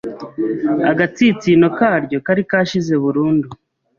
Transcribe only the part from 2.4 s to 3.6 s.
kashize burundu,